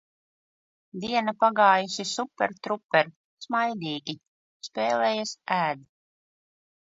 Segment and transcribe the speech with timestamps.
[1.01, 3.11] Diena pagājusi super truper-
[3.45, 4.15] smaidīgi,
[4.69, 5.85] spēlējas, ēd.